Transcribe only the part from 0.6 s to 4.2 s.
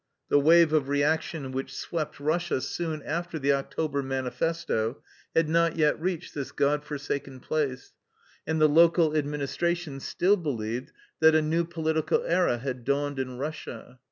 of reaction which swept Kussia soon after the October